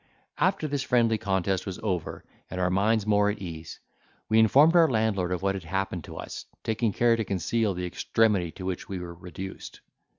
After 0.39 0.67
this 0.67 0.81
friendly 0.81 1.19
contest 1.19 1.67
was 1.67 1.79
over, 1.83 2.23
and 2.49 2.59
our 2.59 2.71
minds 2.71 3.05
more 3.05 3.29
at 3.29 3.37
ease, 3.37 3.79
we 4.29 4.39
informed 4.39 4.75
our 4.75 4.89
landlord 4.89 5.31
of 5.31 5.43
what 5.43 5.53
had 5.53 5.65
happened 5.65 6.05
to 6.05 6.17
us, 6.17 6.47
taking 6.63 6.91
care 6.91 7.15
to 7.15 7.23
conceal 7.23 7.75
the 7.75 7.85
extremity 7.85 8.51
to 8.53 8.65
which 8.65 8.89
we 8.89 8.97
were 8.97 9.13
reduced. 9.13 9.81